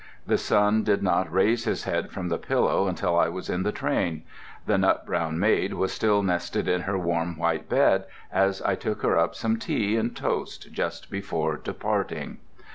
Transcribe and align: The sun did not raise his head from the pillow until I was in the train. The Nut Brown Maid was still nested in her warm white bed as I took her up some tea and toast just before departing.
The 0.25 0.39
sun 0.39 0.83
did 0.83 1.03
not 1.03 1.31
raise 1.31 1.65
his 1.65 1.83
head 1.83 2.09
from 2.09 2.29
the 2.29 2.39
pillow 2.39 2.87
until 2.87 3.15
I 3.15 3.29
was 3.29 3.51
in 3.51 3.61
the 3.61 3.71
train. 3.71 4.23
The 4.65 4.79
Nut 4.79 5.05
Brown 5.05 5.37
Maid 5.37 5.75
was 5.75 5.93
still 5.93 6.23
nested 6.23 6.67
in 6.67 6.81
her 6.81 6.97
warm 6.97 7.37
white 7.37 7.69
bed 7.69 8.05
as 8.31 8.63
I 8.63 8.73
took 8.73 9.03
her 9.03 9.15
up 9.15 9.35
some 9.35 9.57
tea 9.59 9.95
and 9.97 10.15
toast 10.17 10.71
just 10.71 11.11
before 11.11 11.55
departing. 11.55 12.39